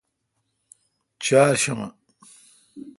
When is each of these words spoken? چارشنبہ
چارشنبہ 1.23 1.87